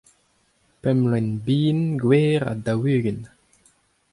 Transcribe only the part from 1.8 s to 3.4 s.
gwer ha daou-ugent.